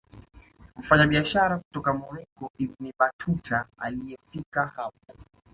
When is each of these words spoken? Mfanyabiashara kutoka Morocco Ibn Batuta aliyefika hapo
Mfanyabiashara 0.79 1.53
kutoka 1.63 1.93
Morocco 1.93 2.51
Ibn 2.57 2.91
Batuta 2.99 3.65
aliyefika 3.77 4.71
hapo 4.75 4.97